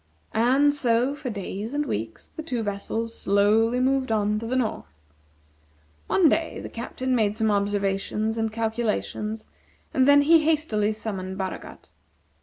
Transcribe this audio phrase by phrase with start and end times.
[0.33, 4.91] And so, for days and weeks, the two vessels slowly moved on to the north.
[6.07, 9.45] One day the Captain made some observations and calculations,
[9.93, 11.89] and then he hastily summoned Baragat.